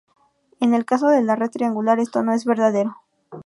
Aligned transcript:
En 0.59 0.73
el 0.73 0.83
caso 0.83 1.09
de 1.09 1.21
la 1.21 1.35
red 1.35 1.51
triangular, 1.51 1.99
esto 1.99 2.23
no 2.23 2.33
es 2.33 2.43
verdadero. 2.45 2.97